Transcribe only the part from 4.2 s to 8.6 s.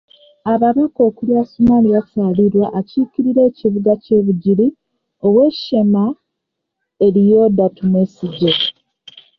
Bugiri, owe' Sheema, Elioda Tumwesigye.